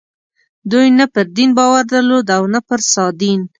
دوی 0.71 0.87
نه 0.99 1.05
پر 1.13 1.25
دین 1.35 1.49
باور 1.57 1.83
درلود 1.93 2.27
او 2.37 2.43
نه 2.53 2.59
پر 2.67 2.79
سادین. 2.93 3.41